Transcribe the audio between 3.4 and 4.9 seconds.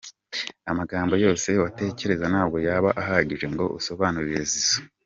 ngo usobanure Zizou.